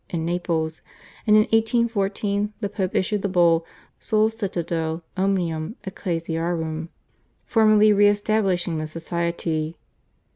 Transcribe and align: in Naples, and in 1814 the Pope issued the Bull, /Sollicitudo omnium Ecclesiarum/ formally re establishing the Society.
in 0.09 0.25
Naples, 0.25 0.81
and 1.27 1.35
in 1.35 1.43
1814 1.43 2.53
the 2.59 2.69
Pope 2.69 2.95
issued 2.95 3.21
the 3.21 3.29
Bull, 3.29 3.67
/Sollicitudo 4.01 5.03
omnium 5.15 5.75
Ecclesiarum/ 5.83 6.87
formally 7.45 7.93
re 7.93 8.07
establishing 8.07 8.79
the 8.79 8.87
Society. 8.87 9.77